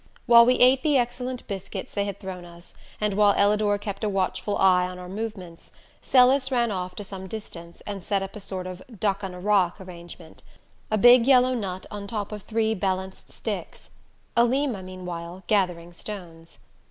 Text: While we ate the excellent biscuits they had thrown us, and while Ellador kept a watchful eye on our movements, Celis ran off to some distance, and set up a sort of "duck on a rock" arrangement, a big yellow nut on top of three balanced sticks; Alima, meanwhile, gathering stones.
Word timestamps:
While 0.25 0.47
we 0.47 0.55
ate 0.55 0.81
the 0.81 0.97
excellent 0.97 1.47
biscuits 1.47 1.93
they 1.93 2.05
had 2.05 2.19
thrown 2.19 2.43
us, 2.43 2.73
and 2.99 3.13
while 3.13 3.35
Ellador 3.35 3.77
kept 3.77 4.03
a 4.03 4.09
watchful 4.09 4.57
eye 4.57 4.87
on 4.87 4.97
our 4.97 5.07
movements, 5.07 5.71
Celis 6.01 6.49
ran 6.51 6.71
off 6.71 6.95
to 6.95 7.03
some 7.03 7.27
distance, 7.27 7.81
and 7.81 8.03
set 8.03 8.23
up 8.23 8.35
a 8.35 8.39
sort 8.39 8.65
of 8.65 8.81
"duck 8.99 9.23
on 9.23 9.35
a 9.35 9.39
rock" 9.39 9.79
arrangement, 9.79 10.41
a 10.89 10.97
big 10.97 11.27
yellow 11.27 11.53
nut 11.53 11.85
on 11.91 12.07
top 12.07 12.31
of 12.31 12.41
three 12.41 12.73
balanced 12.73 13.31
sticks; 13.31 13.91
Alima, 14.35 14.81
meanwhile, 14.81 15.43
gathering 15.45 15.93
stones. 15.93 16.57